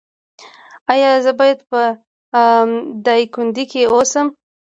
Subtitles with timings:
[0.93, 1.79] ایا زه باید په
[3.05, 4.27] دایکندی کې اوسم؟